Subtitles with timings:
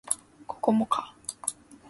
[0.47, 1.13] ここもか